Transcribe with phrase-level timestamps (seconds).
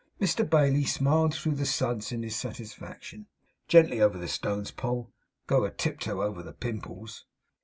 [0.19, 3.27] Mr Bailey smiled through the suds in his satisfaction.
[3.67, 5.13] 'Gently over the stones, Poll.
[5.45, 7.25] Go a tip toe over the pimples!